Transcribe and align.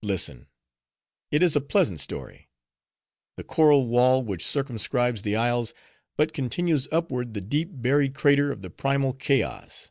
Listen: 0.00 0.46
it 1.30 1.42
is 1.42 1.54
a 1.54 1.60
pleasant 1.60 2.00
story. 2.00 2.48
The 3.36 3.44
coral 3.44 3.86
wall 3.86 4.22
which 4.22 4.42
circumscribes 4.42 5.20
the 5.20 5.36
isles 5.36 5.74
but 6.16 6.32
continues 6.32 6.88
upward 6.90 7.34
the 7.34 7.42
deep 7.42 7.68
buried 7.70 8.14
crater 8.14 8.50
of 8.50 8.62
the 8.62 8.70
primal 8.70 9.12
chaos. 9.12 9.90